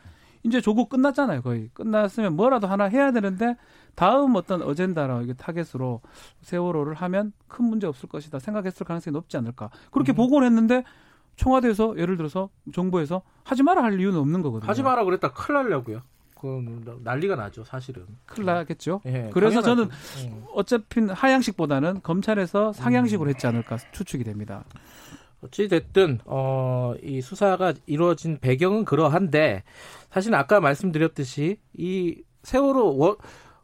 이제 0.44 0.60
조국 0.60 0.88
끝났잖아요. 0.88 1.42
거의 1.42 1.70
끝났으면 1.72 2.34
뭐라도 2.34 2.66
하나 2.66 2.84
해야 2.84 3.12
되는데 3.12 3.56
다음 3.94 4.34
어떤 4.34 4.62
어젠다나 4.62 5.22
이게 5.22 5.34
타겟으로 5.34 6.00
세월호를 6.42 6.94
하면 6.94 7.32
큰 7.48 7.66
문제 7.66 7.86
없을 7.86 8.08
것이다 8.08 8.38
생각했을 8.38 8.84
가능성이 8.86 9.12
높지 9.12 9.36
않을까. 9.36 9.70
그렇게 9.90 10.12
음. 10.12 10.16
보고를 10.16 10.46
했는데 10.46 10.84
청와대에서 11.36 11.98
예를 11.98 12.16
들어서 12.16 12.50
정부에서 12.72 13.22
하지 13.44 13.62
마라 13.62 13.82
할 13.82 13.98
이유는 13.98 14.18
없는 14.18 14.42
거거든요. 14.42 14.68
하지 14.68 14.82
마라 14.82 15.04
그랬다 15.04 15.32
큰일 15.32 15.62
날려고요. 15.62 16.02
그건 16.34 17.00
난리가 17.04 17.36
나죠, 17.36 17.62
사실은. 17.62 18.04
큰일 18.26 18.46
나겠죠. 18.46 19.00
예, 19.06 19.30
그래서 19.32 19.62
당연하죠. 19.62 19.92
음. 20.26 20.44
어차피 20.52 21.00
하향식보다는 21.00 22.00
검찰에서 22.02 22.72
상향식으로 22.72 23.30
했지 23.30 23.46
않을까 23.46 23.76
추측이 23.92 24.24
됩니다. 24.24 24.64
어찌 25.42 25.68
됐든 25.68 26.20
어, 26.24 26.94
이 27.02 27.20
수사가 27.20 27.74
이루어진 27.86 28.38
배경은 28.40 28.84
그러한데 28.84 29.64
사실 30.10 30.34
아까 30.34 30.60
말씀드렸듯이 30.60 31.58
이 31.76 32.22
세월호 32.42 32.96
월, 32.96 33.16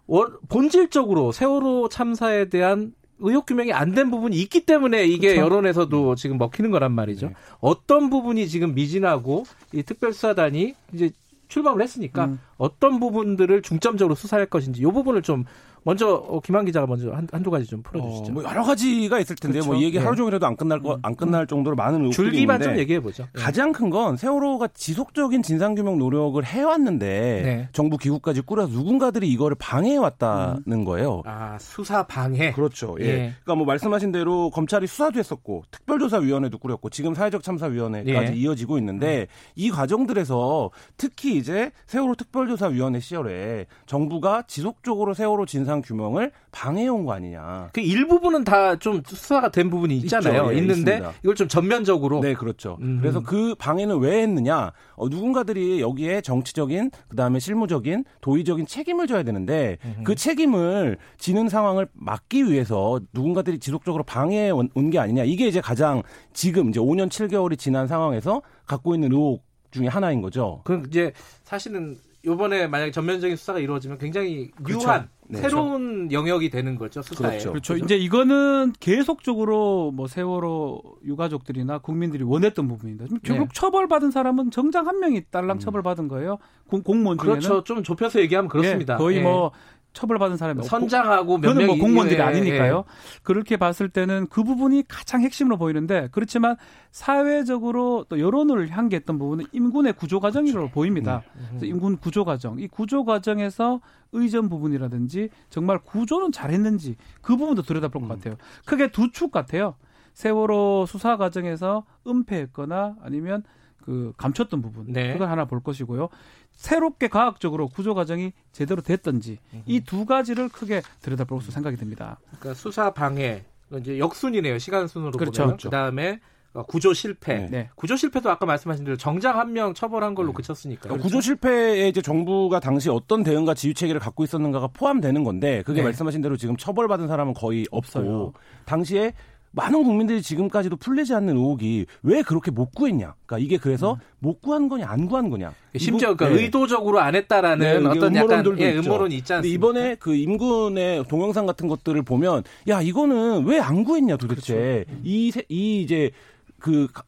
월, 0.07 0.29
본질적으로 0.49 1.33
세월호 1.33 1.89
참사에 1.89 2.49
대한 2.49 2.95
의혹 3.21 3.47
규명이 3.47 3.73
안 3.73 3.95
된 3.95 4.11
부분이 4.11 4.37
있기 4.37 4.65
때문에 4.65 5.05
이게 5.05 5.35
그렇죠. 5.35 5.43
여론에서도 5.43 6.15
지금 6.15 6.39
먹히는 6.39 6.71
거란 6.71 6.93
말이죠. 6.93 7.29
네. 7.29 7.35
어떤 7.61 8.11
부분이 8.11 8.47
지금 8.49 8.75
미진하고 8.75 9.45
이 9.73 9.83
특별수사단이 9.83 10.75
이제 10.95 11.11
출범을 11.49 11.83
했으니까 11.83 12.27
음. 12.27 12.41
어떤 12.59 13.01
부분들을 13.01 13.63
중점적으로 13.63 14.15
수사할 14.15 14.47
것인지 14.47 14.83
이 14.83 14.85
부분을 14.85 15.23
좀 15.23 15.45
먼저 15.89 16.07
어, 16.17 16.39
김한 16.41 16.67
기자가 16.67 16.87
먼저 16.87 17.11
한, 17.13 17.27
한두 17.33 17.51
가지 17.51 17.65
좀 17.65 17.83
풀어주시죠. 17.83 18.31
어, 18.31 18.35
뭐 18.35 18.45
여러 18.45 18.63
가지가 18.63 19.21
있을 19.21 19.37
텐데 19.37 19.55
그렇죠. 19.61 19.71
뭐이 19.73 19.85
얘기 19.85 19.99
네. 19.99 20.05
하루 20.05 20.15
종일 20.17 20.35
해도 20.35 20.47
안 20.47 20.55
끝날 20.55 20.81
거 20.83 20.99
안 21.03 21.17
끝날 21.17 21.47
정도로 21.47 21.77
많은 21.77 22.01
의혹들이 22.01 22.13
줄기만 22.31 22.57
있는데 22.57 22.65
좀 22.75 22.79
얘기해 22.81 23.01
보죠. 23.01 23.25
가장 23.33 23.73
큰 23.73 23.89
건 23.89 24.19
세월호가 24.19 24.69
지속적인 24.75 25.43
진상 25.43 25.75
규명 25.75 25.97
노력을 25.99 26.45
해왔는데 26.45 27.07
네. 27.43 27.69
정부 27.73 27.97
기구까지 27.97 28.43
꾸려서 28.43 28.71
누군가들이 28.71 29.27
이거를 29.31 29.57
방해해왔다는 29.59 30.85
거예요. 30.85 31.23
아 31.25 31.57
수사 31.59 32.03
방해. 32.07 32.53
그렇죠. 32.53 32.97
예. 33.01 33.05
예. 33.07 33.17
그러니까 33.45 33.55
뭐 33.55 33.65
말씀하신 33.65 34.13
대로 34.13 34.51
검찰이 34.51 34.87
수사도 34.87 35.19
했었고 35.19 35.63
특별조사위원회도 35.71 36.59
꾸렸고 36.59 36.91
지금 36.91 37.15
사회적 37.15 37.43
참사위원회까지 37.43 38.33
예. 38.33 38.37
이어지고 38.37 38.77
있는데 38.79 39.27
이 39.57 39.71
과정들에서 39.71 40.71
특히 40.99 41.37
이제 41.39 41.71
세월호 41.87 42.15
특별조사위원회 42.17 43.01
시절에 43.01 43.65
정부가 43.87 44.43
지속적으로 44.47 45.15
세월호 45.15 45.47
진상 45.47 45.78
진상 45.79 45.83
규명을 45.83 46.33
방해해 46.51 46.89
온 46.89 47.05
거 47.05 47.13
아니냐. 47.13 47.71
그 47.73 47.81
일부분은 47.81 48.45
다 48.45 48.77
좀 48.79 49.03
수사가 49.05 49.51
된 49.51 49.71
부분이 49.71 49.97
있잖아요. 49.99 50.53
예, 50.53 50.59
있는데 50.59 50.93
있습니다. 50.93 51.13
이걸 51.23 51.35
좀 51.35 51.49
전면적으로 51.49 52.21
네, 52.21 52.35
그렇죠. 52.35 52.77
음. 52.81 52.99
그래서 53.01 53.21
그 53.23 53.55
방해는 53.59 53.99
왜 53.99 54.23
했느냐? 54.23 54.73
어, 54.97 55.09
누군가들이 55.09 55.81
여기에 55.81 56.21
정치적인, 56.21 56.91
그 57.09 57.17
다음에 57.17 57.39
실무적인, 57.39 58.05
도의적인 58.21 58.67
책임을 58.67 59.07
져야 59.07 59.23
되는데 59.23 59.79
그 60.05 60.15
책임을 60.15 60.99
지는 61.19 61.49
상황을 61.49 61.89
막기 61.95 62.45
위해서 62.51 63.01
누군가들이 63.13 63.59
지속적으로 63.59 64.05
방해해 64.05 64.51
온 64.51 64.91
게 64.91 64.99
아니냐? 64.99 65.25
이게 65.25 65.47
이제 65.49 65.61
가장 65.61 66.03
지금 66.33 66.69
이제 66.71 66.81
5년 66.81 67.09
7개월이 67.09 67.59
지난 67.59 67.87
상황에서 67.87 68.43
갖고 68.67 68.95
있는 68.95 69.13
의혹 69.13 69.45
중에 69.71 69.87
하나인 69.87 70.23
거죠. 70.23 70.63
그 70.65 70.83
이제 70.87 71.13
사실은 71.45 71.97
요번에 72.25 72.67
만약에 72.67 72.91
전면적인 72.91 73.37
수사가 73.37 73.61
이루어지면 73.61 73.99
굉장히 73.99 74.51
그렇죠. 74.63 74.85
유한 74.85 75.09
네, 75.29 75.39
새로운 75.39 76.11
영역이 76.11 76.51
되는 76.51 76.75
거죠 76.75 77.03
수사에. 77.03 77.31
그렇죠. 77.31 77.51
그렇죠. 77.51 77.77
이제 77.77 77.97
이거는 77.97 78.73
계속적으로 78.81 79.93
뭐 79.93 80.09
세월호 80.09 80.83
유가족들이나 81.05 81.79
국민들이 81.79 82.25
원했던 82.25 82.67
부분입니다. 82.67 83.07
네. 83.11 83.19
결국 83.23 83.55
처벌받은 83.55 84.11
사람은 84.11 84.51
정장 84.51 84.87
한 84.89 84.99
명이 85.01 85.25
딸랑 85.31 85.59
처벌받은 85.61 86.09
거예요. 86.09 86.39
공, 86.67 86.83
공무원 86.83 87.19
중에는 87.19 87.41
그렇죠. 87.41 87.65
좀 87.65 87.83
좁혀서 87.83 88.21
얘기하면 88.21 88.49
그렇습니다. 88.49 88.95
예, 88.95 88.99
거의 88.99 89.19
예. 89.19 89.23
뭐 89.23 89.53
처벌받은 89.99 90.37
사람이 90.37 90.61
없고 90.61 90.69
선장하고 90.69 91.39
몇 91.39 91.49
그거는 91.49 91.67
뭐 91.67 91.77
공무원들이 91.77 92.21
예, 92.21 92.25
아니니까요. 92.25 92.85
예. 92.87 93.21
그렇게 93.25 93.57
봤을 93.57 93.89
때는 93.89 94.29
그 94.31 94.45
부분이 94.45 94.85
가장 94.87 95.23
핵심으로 95.23 95.59
보이는데 95.59 96.09
그렇지만 96.13 96.55
사회적으로 96.93 98.05
또 98.09 98.21
여론을 98.21 98.71
향기했던 98.71 99.19
부분은 99.19 99.47
임군의 99.51 99.95
구조 99.95 100.21
과정이라고 100.21 100.69
보입니다. 100.71 101.23
음. 101.37 101.47
그래서 101.49 101.67
임군 101.67 101.97
구조 101.97 102.25
과정, 102.25 102.61
이 102.61 102.69
구조 102.69 103.05
과정에서 103.05 103.81
의전 104.13 104.49
부분이라든지 104.49 105.31
정말 105.51 105.79
구조는 105.79 106.31
잘했는지 106.31 106.95
그 107.21 107.37
부분도 107.37 107.63
들여다볼 107.63 108.03
음. 108.03 108.09
것 108.09 108.15
같아요. 108.19 108.37
크게 108.67 108.93
두 108.93 109.09
축 109.13 109.33
같아요. 109.33 109.75
세월호 110.15 110.87
수사 110.87 111.17
과정에서 111.17 111.85
은폐했거나 112.07 112.97
아니면 113.03 113.43
그 113.89 114.13
감췄던 114.19 114.61
부분 114.61 114.85
네. 114.93 115.15
그걸 115.15 115.31
하나 115.31 115.47
볼 115.47 115.63
것이고요. 115.63 116.11
새롭게 116.53 117.09
과학적으로 117.09 117.69
구조 117.69 117.95
과정이 117.95 118.33
제대로 118.53 118.83
됐던지 118.83 119.39
이 119.65 119.81
두 119.81 120.05
가지를 120.05 120.51
크게 120.51 120.83
들여다볼 121.01 121.39
것으로 121.39 121.53
생각이 121.53 121.79
듭니다. 121.79 122.19
그러니까 122.39 122.53
수사 122.53 122.91
방해 122.93 123.45
이제 123.81 123.99
역순이네요 123.99 124.59
시간 124.59 124.87
순으로 124.89 125.13
그렇죠. 125.13 125.43
보면 125.43 125.57
그렇죠. 125.57 125.71
그다음에 125.71 126.21
어, 126.53 126.65
구조 126.65 126.93
실패. 126.93 127.39
네. 127.39 127.47
네. 127.51 127.71
구조 127.77 127.97
실패도 127.97 128.31
아까 128.31 128.45
말씀하신 128.45 128.85
대로 128.85 128.97
정장 128.99 129.39
한명 129.39 129.73
처벌한 129.73 130.15
걸로 130.15 130.35
그쳤으니까요. 130.35 130.83
그러니까 130.89 131.03
구조 131.03 131.21
실패에 131.23 131.89
이제 131.89 132.03
정부가 132.03 132.61
당시 132.61 132.91
어떤 132.91 133.23
대응과 133.23 133.55
지휘 133.55 133.73
체계를 133.73 134.01
갖고 134.01 134.23
있었는가가 134.25 134.69
포함되는 134.69 135.25
건데 135.25 135.63
그게 135.65 135.81
네. 135.81 135.85
말씀하신 135.85 136.21
대로 136.21 136.37
지금 136.37 136.59
처벌받은 136.59 137.09
사람은 137.09 137.33
거의 137.33 137.65
없어요. 137.71 138.05
없고 138.25 138.35
당시에 138.67 139.15
많은 139.53 139.83
국민들이 139.83 140.21
지금까지도 140.23 140.77
풀리지 140.77 141.15
않는 141.15 141.37
의혹이 141.37 141.87
왜 142.03 142.23
그렇게 142.23 142.51
못 142.51 142.71
구했냐? 142.75 143.15
그러니까 143.27 143.39
이게 143.45 143.57
그래서 143.57 143.99
못 144.19 144.41
구한 144.41 144.69
거냐 144.69 144.87
안 144.89 145.07
구한 145.07 145.31
거냐? 145.31 145.53
심지어 145.77 146.11
이부- 146.11 146.17
그러니까 146.19 146.37
네. 146.39 146.45
의도적으로 146.45 147.01
안 147.01 147.15
했다라는 147.15 147.83
네, 147.83 147.89
어떤 147.89 148.15
약간 148.15 148.59
예, 148.59 148.71
있죠. 148.77 148.81
음모론이 148.91 149.17
있지 149.17 149.33
않습니까? 149.33 149.55
이번에 149.55 149.95
그 149.97 150.15
임군의 150.15 151.05
동영상 151.09 151.47
같은 151.47 151.67
것들을 151.69 152.01
보면 152.03 152.43
야 152.69 152.83
이거는 152.83 153.45
왜 153.47 153.59
안 153.59 153.85
구했냐 153.85 154.17
도대체 154.17 154.85
그렇죠. 154.87 155.01
이, 155.05 155.31
세- 155.31 155.45
이 155.49 155.83
이제 155.83 156.11
그 156.59 156.87
가- 156.93 157.03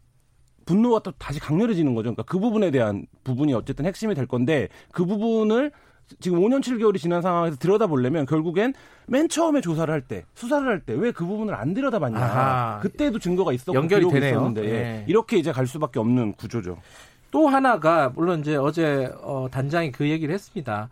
분노가 0.64 1.00
또 1.02 1.11
다시 1.18 1.40
강렬해지는 1.40 1.94
거죠. 1.94 2.04
그러니까 2.14 2.23
그 2.25 2.38
부분에 2.38 2.70
대한 2.70 3.06
부분이 3.25 3.52
어쨌든 3.54 3.87
핵심이 3.87 4.14
될 4.14 4.26
건데 4.26 4.68
그 4.92 5.04
부분을 5.04 5.73
지금 6.18 6.40
5년 6.40 6.60
7개월이 6.60 6.98
지난 6.98 7.22
상황에서 7.22 7.56
들여다보려면 7.56 8.26
결국엔 8.26 8.74
맨 9.06 9.28
처음에 9.28 9.60
조사를 9.60 9.92
할 9.92 10.02
때 10.02 10.24
수사를 10.34 10.66
할 10.66 10.80
때 10.84 10.94
왜 10.94 11.12
그 11.12 11.24
부분을 11.24 11.54
안 11.54 11.72
들여다봤냐 11.74 12.18
아하. 12.18 12.78
그때도 12.80 13.18
증거가 13.18 13.52
있었고 13.52 13.74
연결이 13.74 14.08
되네요. 14.08 14.30
있었는데 14.30 14.64
예. 14.64 14.70
네. 14.70 15.04
이렇게 15.06 15.36
이제 15.36 15.52
갈 15.52 15.66
수밖에 15.66 15.98
없는 16.00 16.32
구조죠. 16.34 16.78
또 17.30 17.46
하나가 17.48 18.08
물론 18.14 18.40
이제 18.40 18.56
어제 18.56 19.12
어, 19.22 19.46
단장이 19.50 19.92
그 19.92 20.08
얘기를 20.08 20.34
했습니다. 20.34 20.88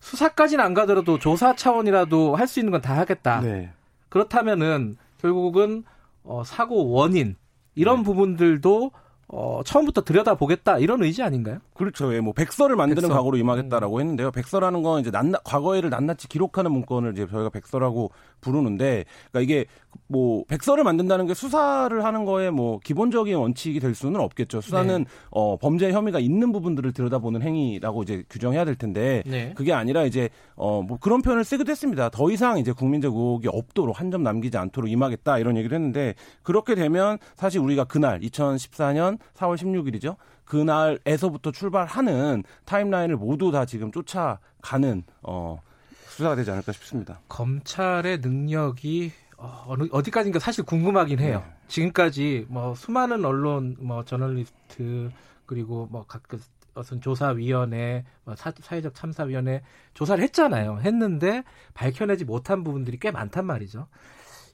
수사까지는 0.00 0.64
안 0.64 0.74
가더라도 0.74 1.18
조사 1.18 1.54
차원이라도 1.54 2.34
할 2.36 2.46
수 2.48 2.58
있는 2.60 2.72
건 2.72 2.80
다 2.80 2.96
하겠다. 2.96 3.40
네. 3.40 3.70
그렇다면은 4.08 4.96
결국은 5.20 5.84
어, 6.24 6.42
사고 6.44 6.90
원인 6.90 7.36
이런 7.74 7.98
네. 7.98 8.02
부분들도 8.04 8.90
어, 9.28 9.60
처음부터 9.64 10.02
들여다보겠다 10.02 10.78
이런 10.78 11.02
의지 11.02 11.22
아닌가요? 11.22 11.58
그렇죠. 11.80 12.14
예, 12.14 12.20
뭐 12.20 12.32
백서를 12.32 12.76
만드는 12.76 13.02
백서. 13.02 13.14
각오로 13.14 13.36
음. 13.38 13.40
임하겠다라고 13.40 14.00
했는데요. 14.00 14.30
백서라는 14.30 14.82
건 14.82 15.00
이제 15.00 15.10
낱낱 15.10 15.42
과거에를 15.44 15.88
낱낱이 15.90 16.28
기록하는 16.28 16.70
문건을 16.72 17.12
이제 17.14 17.26
저희가 17.26 17.48
백서라고 17.48 18.10
부르는데, 18.42 19.04
그러니까 19.32 19.40
이게 19.40 19.64
뭐 20.06 20.44
백서를 20.46 20.84
만든다는 20.84 21.26
게 21.26 21.34
수사를 21.34 22.04
하는 22.04 22.24
거에 22.24 22.50
뭐 22.50 22.78
기본적인 22.84 23.34
원칙이 23.36 23.80
될 23.80 23.94
수는 23.94 24.20
없겠죠. 24.20 24.60
수사는 24.60 25.04
네. 25.04 25.10
어 25.30 25.56
범죄 25.56 25.90
혐의가 25.90 26.18
있는 26.20 26.52
부분들을 26.52 26.92
들여다보는 26.92 27.42
행위라고 27.42 28.02
이제 28.02 28.22
규정해야 28.28 28.64
될 28.66 28.74
텐데, 28.76 29.22
네. 29.26 29.52
그게 29.56 29.72
아니라 29.72 30.04
이제 30.04 30.28
어 30.56 30.82
뭐 30.82 30.98
그런 30.98 31.22
표현을 31.22 31.42
쓰기도 31.44 31.70
했습니다. 31.70 32.10
더 32.10 32.30
이상 32.30 32.58
이제 32.58 32.72
국민적 32.72 33.14
의혹이 33.14 33.48
없도록 33.48 33.98
한 33.98 34.10
점 34.10 34.22
남기지 34.24 34.58
않도록 34.58 34.90
임하겠다 34.90 35.38
이런 35.38 35.56
얘기를 35.56 35.74
했는데 35.76 36.14
그렇게 36.42 36.74
되면 36.74 37.16
사실 37.36 37.60
우리가 37.60 37.84
그날 37.84 38.18
2014년 38.20 39.18
4월 39.36 39.56
16일이죠. 39.56 40.16
그날에서부터 40.50 41.52
출발하는 41.52 42.42
타임라인을 42.64 43.16
모두 43.16 43.52
다 43.52 43.64
지금 43.64 43.92
쫓아가는 43.92 45.04
어 45.22 45.62
수사가 46.08 46.34
되지 46.34 46.50
않을까 46.50 46.72
싶습니다. 46.72 47.20
검찰의 47.28 48.18
능력이 48.18 49.12
어, 49.36 49.64
어느 49.68 49.84
어디까지인가 49.92 50.40
사실 50.40 50.64
궁금하긴 50.64 51.20
해요. 51.20 51.44
네. 51.46 51.52
지금까지 51.68 52.46
뭐 52.48 52.74
수많은 52.74 53.24
언론, 53.24 53.76
뭐 53.78 54.04
저널리스트 54.04 55.12
그리고 55.46 55.86
뭐각 55.88 56.24
그 56.26 56.40
어떤 56.74 57.00
조사위원회, 57.00 58.04
뭐 58.24 58.34
사, 58.34 58.52
사회적 58.58 58.94
참사위원회 58.94 59.62
조사를 59.94 60.22
했잖아요. 60.24 60.80
했는데 60.80 61.44
밝혀내지 61.74 62.24
못한 62.24 62.64
부분들이 62.64 62.98
꽤 62.98 63.12
많단 63.12 63.46
말이죠. 63.46 63.86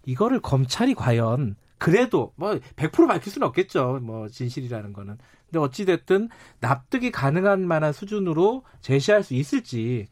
이거를 0.04 0.40
검찰이 0.40 0.94
과연 0.94 1.56
그래도 1.78 2.32
뭐 2.36 2.52
100% 2.76 3.08
밝힐 3.08 3.32
수는 3.32 3.48
없겠죠. 3.48 4.00
뭐 4.02 4.28
진실이라는 4.28 4.92
거는. 4.92 5.18
근데 5.46 5.58
어찌 5.58 5.84
됐든 5.84 6.28
납득이 6.60 7.10
가능한 7.10 7.66
만한 7.66 7.92
수준으로 7.92 8.62
제시할 8.80 9.22
수 9.22 9.34
있을지 9.34 10.08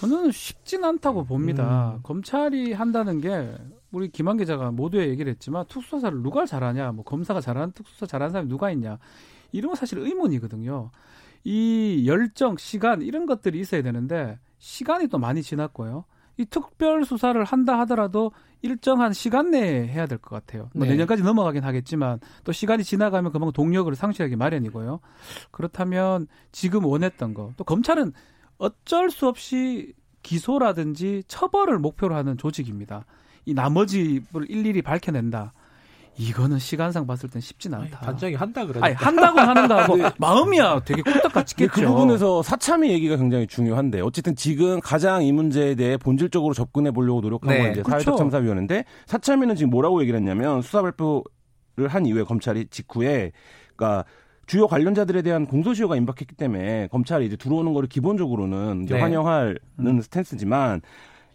저는 0.00 0.32
쉽진 0.32 0.84
않다고 0.84 1.24
봅니다. 1.24 1.94
음. 1.96 2.00
검찰이 2.02 2.72
한다는 2.72 3.20
게 3.20 3.54
우리 3.92 4.08
김한 4.08 4.38
기자가 4.38 4.70
모두에 4.70 5.08
얘기를 5.08 5.30
했지만 5.30 5.66
특수사를 5.68 6.22
누가 6.22 6.46
잘하냐, 6.46 6.92
뭐 6.92 7.04
검사가 7.04 7.40
잘하는 7.40 7.72
특수사 7.72 8.06
잘하는 8.06 8.32
사람이 8.32 8.48
누가 8.48 8.70
있냐 8.70 8.98
이런 9.52 9.68
건 9.68 9.76
사실 9.76 9.98
의문이거든요. 9.98 10.90
이 11.44 12.04
열정, 12.06 12.56
시간 12.56 13.02
이런 13.02 13.26
것들이 13.26 13.60
있어야 13.60 13.82
되는데 13.82 14.38
시간이 14.58 15.08
또 15.08 15.18
많이 15.18 15.42
지났고요. 15.42 16.04
이 16.36 16.44
특별 16.46 17.04
수사를 17.04 17.42
한다 17.44 17.78
하더라도 17.80 18.32
일정한 18.62 19.12
시간 19.12 19.50
내에 19.50 19.86
해야 19.88 20.06
될 20.06 20.18
것 20.18 20.30
같아요. 20.30 20.70
뭐 20.74 20.84
네. 20.84 20.92
내년까지 20.92 21.22
넘어가긴 21.22 21.64
하겠지만 21.64 22.18
또 22.44 22.52
시간이 22.52 22.84
지나가면 22.84 23.32
그만큼 23.32 23.52
동력을 23.52 23.94
상실하기 23.94 24.36
마련이고요. 24.36 25.00
그렇다면 25.50 26.26
지금 26.52 26.84
원했던 26.84 27.34
거 27.34 27.52
또 27.56 27.64
검찰은 27.64 28.12
어쩔 28.58 29.10
수 29.10 29.26
없이 29.28 29.94
기소라든지 30.22 31.22
처벌을 31.28 31.78
목표로 31.78 32.14
하는 32.14 32.36
조직입니다. 32.36 33.06
이 33.46 33.54
나머지를 33.54 34.22
일일이 34.48 34.82
밝혀낸다. 34.82 35.52
이거는 36.20 36.58
시간상 36.58 37.06
봤을 37.06 37.30
땐 37.30 37.40
쉽진 37.40 37.72
아니, 37.72 37.84
않다. 37.84 38.00
단장이 38.00 38.34
한다 38.34 38.66
그러니까. 38.66 38.86
아니 38.86 38.94
한다고 38.94 39.40
하는가 39.40 39.84
하고 39.84 39.96
마음이야 40.18 40.80
되게 40.84 41.00
꿀떡같이 41.00 41.54
근데 41.56 41.72
겠죠. 41.72 41.80
그 41.80 41.86
부분에서 41.86 42.42
사참의 42.42 42.90
얘기가 42.92 43.16
굉장히 43.16 43.46
중요한데 43.46 44.02
어쨌든 44.02 44.36
지금 44.36 44.80
가장 44.80 45.24
이 45.24 45.32
문제에 45.32 45.74
대해 45.74 45.96
본질적으로 45.96 46.52
접근해 46.52 46.90
보려고 46.90 47.22
노력한 47.22 47.48
네, 47.48 47.62
건 47.62 47.72
이제. 47.72 47.82
사회적 47.88 48.18
참사위원회인데 48.18 48.84
사참위는 49.06 49.56
지금 49.56 49.70
뭐라고 49.70 50.02
얘기를 50.02 50.18
했냐면 50.18 50.60
수사 50.60 50.82
발표를 50.82 51.24
한 51.88 52.04
이후에 52.04 52.24
검찰이 52.24 52.66
직후에 52.70 53.32
그러니까 53.74 54.04
주요 54.46 54.66
관련자들에 54.66 55.22
대한 55.22 55.46
공소시효가 55.46 55.96
임박했기 55.96 56.34
때문에 56.34 56.88
검찰이 56.88 57.24
이제 57.24 57.36
들어오는 57.36 57.72
거를 57.72 57.88
기본적으로는 57.88 58.82
이제 58.82 58.94
네. 58.94 59.00
환영하는 59.00 60.02
스탠스지만 60.02 60.82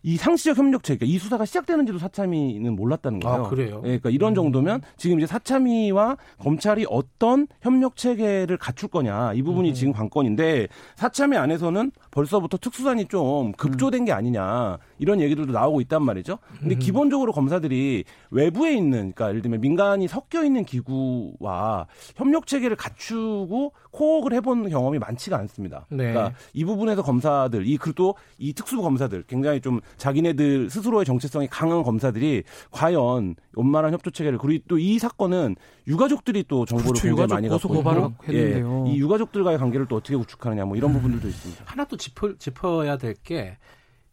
이 0.05 0.17
상시적 0.17 0.55
협력체, 0.55 0.95
그러니까 0.95 1.15
이 1.15 1.17
수사가 1.17 1.45
시작되는지도 1.45 1.97
사참위는 1.97 2.75
몰랐다는 2.75 3.19
거예요. 3.21 3.45
아, 3.45 3.49
그래요? 3.49 3.77
예, 3.85 3.97
그러니까 3.97 4.11
이런 4.11 4.35
정도면 4.35 4.81
지금 4.97 5.17
이제 5.17 5.25
사참위와 5.25 6.17
검찰이 6.37 6.85
어떤 6.87 7.47
협력 7.61 7.95
체계를 7.95 8.57
갖출 8.57 8.87
거냐 8.87 9.33
이 9.33 9.41
부분이 9.41 9.69
음. 9.69 9.73
지금 9.73 9.93
관건인데 9.93 10.67
사참위 10.95 11.37
안에서는 11.37 11.91
벌써부터 12.11 12.57
특수단이 12.57 13.07
좀 13.07 13.51
급조된 13.53 14.05
게 14.05 14.11
아니냐 14.11 14.77
이런 14.99 15.19
얘기들도 15.21 15.51
나오고 15.51 15.81
있단 15.81 16.03
말이죠. 16.03 16.37
근데 16.59 16.75
음. 16.75 16.79
기본적으로 16.79 17.31
검사들이 17.31 18.03
외부에 18.29 18.75
있는, 18.75 19.11
그러니까 19.11 19.29
예를 19.29 19.41
들면 19.41 19.59
민간이 19.59 20.07
섞여 20.07 20.43
있는 20.43 20.65
기구와 20.65 21.87
협력 22.15 22.45
체계를 22.45 22.75
갖추고 22.75 23.73
코어를 23.89 24.37
해본 24.37 24.69
경험이 24.69 24.99
많지가 24.99 25.35
않습니다. 25.37 25.87
네. 25.89 26.11
그러니까 26.11 26.37
이 26.53 26.63
부분에서 26.63 27.01
검사들, 27.01 27.65
이 27.65 27.77
그리고 27.77 28.15
이 28.37 28.53
특수부 28.53 28.83
검사들 28.83 29.23
굉장히 29.23 29.61
좀 29.61 29.79
자기네들 29.97 30.69
스스로의 30.69 31.05
정체성이 31.05 31.47
강한 31.47 31.83
검사들이 31.83 32.43
과연 32.71 33.35
원만한 33.55 33.93
협조 33.93 34.11
체계를 34.11 34.37
그리고 34.37 34.63
또 34.67 34.77
이 34.77 34.99
사건은 34.99 35.55
유가족들이 35.87 36.45
또 36.47 36.65
정보를 36.65 37.01
그렇죠, 37.01 37.07
굉장히 37.07 37.11
유가족 37.11 37.35
많이 37.35 37.47
고소 37.47 37.67
갖고 37.67 37.83
고발을 37.83 38.01
있고, 38.11 38.23
했는데요. 38.27 38.85
예, 38.87 38.91
이 38.91 38.97
유가족들과의 38.99 39.57
관계를 39.57 39.87
또 39.87 39.95
어떻게 39.97 40.15
구축하느냐 40.15 40.65
뭐 40.65 40.75
이런 40.77 40.93
부분들도 40.93 41.27
있습니다. 41.27 41.63
하나 41.65 41.85
또 41.85 41.97
짚어, 41.97 42.37
짚어야 42.37 42.97
될 42.97 43.15
게 43.23 43.57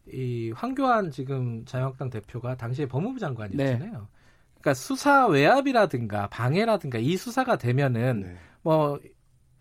이 0.09 0.53
황교안 0.57 1.11
지금 1.11 1.65
자유한국당 1.65 2.11
대표가 2.11 2.57
당시에 2.57 2.87
법무부 2.87 3.21
장관이었잖아요. 3.21 3.79
네. 3.93 3.99
그러니까 4.61 4.75
수사 4.75 5.27
외압이라든가 5.27 6.27
방해라든가 6.29 6.99
이 6.99 7.17
수사가 7.17 7.57
되면은 7.57 8.21
네. 8.21 8.37
뭐 8.63 8.99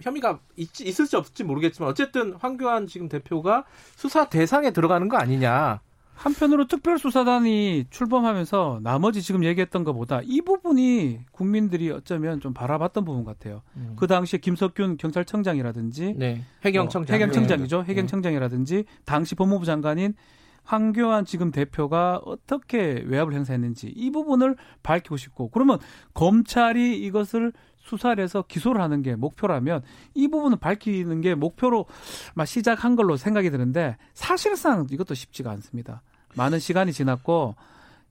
혐의가 0.01 0.39
있, 0.55 0.81
있을지 0.81 1.15
없을지 1.15 1.43
모르겠지만 1.43 1.89
어쨌든 1.91 2.33
황교안 2.33 2.87
지금 2.87 3.07
대표가 3.07 3.65
수사 3.95 4.29
대상에 4.29 4.71
들어가는 4.71 5.07
거 5.09 5.17
아니냐. 5.17 5.81
한편으로 6.21 6.67
특별수사단이 6.67 7.85
출범하면서 7.89 8.81
나머지 8.83 9.23
지금 9.23 9.43
얘기했던 9.43 9.83
것보다 9.83 10.21
이 10.23 10.41
부분이 10.41 11.21
국민들이 11.31 11.89
어쩌면 11.89 12.39
좀 12.39 12.53
바라봤던 12.53 13.05
부분 13.05 13.23
같아요. 13.23 13.63
그 13.95 14.05
당시에 14.05 14.39
김석균 14.39 14.97
경찰청장이라든지 14.97 16.13
네. 16.17 16.43
해경청장. 16.63 17.13
어, 17.13 17.17
해경청장이죠. 17.17 17.85
해경청장이라든지 17.85 18.85
당시 19.03 19.33
법무부 19.33 19.65
장관인 19.65 20.13
황교안 20.63 21.25
지금 21.25 21.49
대표가 21.49 22.21
어떻게 22.23 23.03
외압을 23.07 23.33
행사했는지 23.33 23.91
이 23.95 24.11
부분을 24.11 24.55
밝히고 24.83 25.17
싶고 25.17 25.49
그러면 25.49 25.79
검찰이 26.13 26.99
이것을 26.99 27.51
수사를 27.77 28.23
해서 28.23 28.43
기소를 28.47 28.79
하는 28.79 29.01
게 29.01 29.15
목표라면 29.15 29.81
이 30.13 30.27
부분을 30.27 30.57
밝히는 30.59 31.21
게 31.21 31.33
목표로 31.33 31.87
막 32.35 32.45
시작한 32.45 32.95
걸로 32.95 33.17
생각이 33.17 33.49
드는데 33.49 33.97
사실상 34.13 34.85
이것도 34.91 35.15
쉽지가 35.15 35.49
않습니다. 35.49 36.03
많은 36.35 36.59
시간이 36.59 36.93
지났고 36.93 37.55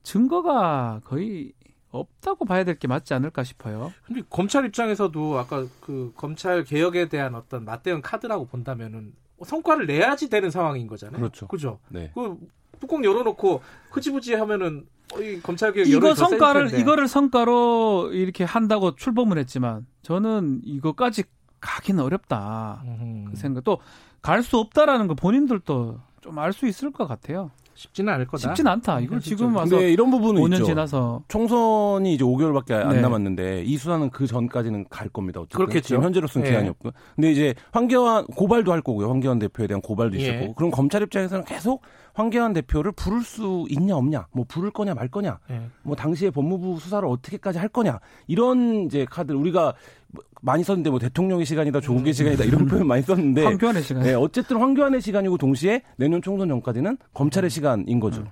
증거가 0.03 1.01
거의 1.05 1.53
없다고 1.91 2.45
봐야 2.45 2.65
될 2.65 2.79
게 2.79 2.87
맞지 2.89 3.15
않을까 3.15 3.43
싶어요. 3.45 3.93
근데 4.05 4.23
검찰 4.31 4.65
입장에서도 4.65 5.39
아까 5.39 5.67
그 5.81 6.13
검찰 6.17 6.65
개혁에 6.65 7.09
대한 7.09 7.35
어떤 7.35 7.65
맞대응 7.65 8.01
카드라고 8.03 8.47
본다면은 8.47 9.13
성과를 9.45 9.87
내야지 9.87 10.29
되는 10.31 10.51
상황인 10.51 10.87
거잖아요. 10.87 11.19
그렇죠. 11.19 11.49
그죠? 11.49 11.79
네. 11.89 12.11
그 12.15 12.39
뚜껑 12.79 13.05
열어놓고 13.05 13.61
흐지부지 13.91 14.35
하면은 14.35 14.87
어, 15.15 15.21
이 15.21 15.41
검찰 15.43 15.73
개혁 15.73 15.89
이거 15.89 16.15
성과를. 16.15 16.79
이거를 16.79 17.09
성과로 17.09 18.11
이렇게 18.13 18.45
한다고 18.45 18.95
출범을 18.95 19.39
했지만 19.39 19.87
저는 20.03 20.61
이거까지 20.65 21.25
가기는 21.61 22.03
어렵다 22.03 22.83
음흠. 22.87 23.31
그 23.31 23.37
생각 23.37 23.65
또 23.65 23.79
갈 24.23 24.43
수 24.43 24.59
없다라는 24.59 25.07
거 25.09 25.15
본인들도 25.15 25.99
좀 26.21 26.39
알 26.39 26.53
수 26.53 26.67
있을 26.67 26.93
것 26.93 27.09
같아요. 27.09 27.51
쉽지는 27.81 28.13
않을 28.13 28.27
거다. 28.27 28.49
쉽진 28.49 28.67
않다. 28.67 29.01
이걸 29.01 29.21
지금 29.21 29.57
와서 29.57 29.71
근데 29.71 29.91
이런 29.91 30.11
부분은 30.11 30.43
5년 30.43 30.53
있죠. 30.55 30.65
지나서 30.67 31.23
총선이 31.29 32.13
이제 32.13 32.23
5개월밖에 32.23 32.73
안 32.73 32.91
네. 32.91 33.01
남았는데 33.01 33.63
이 33.65 33.77
수사는 33.79 34.11
그 34.11 34.27
전까지는 34.27 34.85
갈 34.91 35.09
겁니다. 35.09 35.41
어쨌든. 35.41 35.57
그렇겠죠. 35.57 35.89
지금 35.89 36.03
현재로서는 36.03 36.47
예. 36.47 36.51
기한이 36.51 36.69
없고. 36.69 36.91
근데 37.17 37.33
이제 37.33 37.55
황교안 37.73 38.27
고발도 38.27 38.71
할 38.71 38.83
거고요. 38.83 39.09
황교안 39.09 39.39
대표에 39.39 39.67
대한 39.67 39.81
고발도 39.81 40.17
있을 40.19 40.35
예. 40.35 40.41
거고. 40.41 40.55
그럼 40.55 40.71
검찰 40.71 41.03
입장에서는 41.03 41.45
계속 41.47 41.81
황교안 42.21 42.53
대표를 42.53 42.93
부를 42.93 43.23
수 43.23 43.67
있냐 43.71 43.97
없냐, 43.97 44.27
뭐 44.33 44.45
부를 44.47 44.71
거냐 44.71 44.95
말 44.95 45.09
거냐, 45.09 45.39
예. 45.51 45.63
뭐 45.83 45.97
당시에 45.97 46.31
법무부 46.31 46.79
수사를 46.79 47.07
어떻게까지 47.09 47.59
할 47.59 47.69
거냐 47.69 47.99
이런 48.27 48.85
이제 48.85 49.07
카드 49.09 49.33
우리가 49.33 49.75
뭐 50.09 50.23
많이 50.43 50.63
썼는데 50.63 50.91
뭐 50.91 50.99
대통령의 50.99 51.47
시간이다, 51.47 51.81
조국의 51.81 52.13
시간이다 52.13 52.45
이런 52.45 52.67
표현 52.67 52.87
많이 52.87 53.03
썼는데. 53.03 53.45
황교안의 53.45 53.83
시간. 53.83 54.03
네, 54.03 54.15
어쨌든 54.15 54.59
황교안의 54.59 55.01
시간이고 55.01 55.39
동시에 55.39 55.83
내년 55.97 56.21
총선 56.21 56.49
전까지는 56.49 56.99
검찰의 57.15 57.51
시간인 57.51 58.01
거죠. 58.01 58.25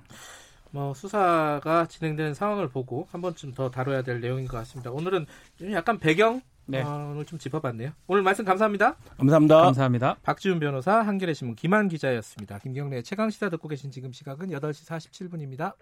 뭐 0.71 0.93
수사가 0.93 1.87
진행되는 1.87 2.35
상황을 2.35 2.69
보고 2.69 3.07
한 3.11 3.21
번쯤 3.21 3.53
더 3.53 3.71
다뤄야 3.71 4.03
될 4.03 4.21
내용인 4.21 4.47
것 4.47 4.57
같습니다. 4.57 4.91
오늘은 4.91 5.25
좀 5.57 5.71
약간 5.71 5.97
배경 5.99 6.41
네. 6.69 6.83
어, 6.83 7.09
오늘 7.11 7.25
좀 7.25 7.39
짚어봤네요. 7.39 7.91
오늘 8.05 8.21
말씀 8.21 8.45
감사합니다. 8.45 8.95
감사합니다. 9.17 9.61
감사합니다. 9.63 10.17
박지훈 10.21 10.59
변호사, 10.59 11.01
한겨레 11.01 11.33
신문 11.33 11.55
김한 11.55 11.87
기자였습니다. 11.87 12.59
김경래 12.59 13.01
최강 13.01 13.31
시사 13.31 13.49
듣고 13.49 13.67
계신 13.67 13.89
지금 13.89 14.11
시각은 14.11 14.49
8시 14.49 14.87
47분입니다. 14.87 15.73